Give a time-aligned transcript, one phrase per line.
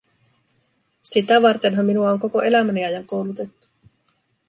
[1.03, 3.67] Sitä vartenhan minua on koko elämäni ajan koulutettu.